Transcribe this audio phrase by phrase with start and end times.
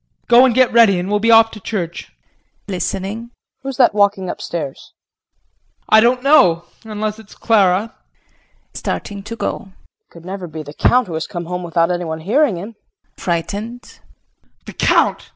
[0.27, 2.11] Go and get ready and we'll be off to church.
[2.67, 3.29] KRISTIN [Listening].
[3.61, 4.93] Who's that walking upstairs?
[4.97, 5.85] JEAN.
[5.89, 7.93] I don't know unless it's Clara.
[8.73, 9.73] KRISTIN [Starting to go].
[9.99, 12.73] It could never be the Count who has come home without anyone hearing him?
[13.19, 13.99] JEAN [Frightened].
[14.65, 15.29] The Count!